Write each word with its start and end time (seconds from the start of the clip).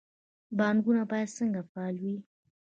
بانکونه 0.57 1.03
باید 1.11 1.35
څنګه 1.37 1.61
فعال 1.69 1.95
وي؟ 2.03 2.15